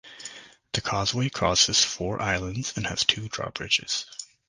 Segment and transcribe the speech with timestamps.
[0.73, 4.07] The causeway crosses four islands and has two drawbridges.